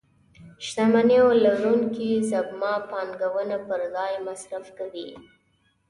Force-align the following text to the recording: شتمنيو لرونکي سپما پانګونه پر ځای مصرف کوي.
شتمنيو 0.65 1.27
لرونکي 1.43 2.09
سپما 2.29 2.73
پانګونه 2.91 3.57
پر 3.67 3.81
ځای 3.95 4.13
مصرف 4.27 4.65
کوي. 4.79 5.09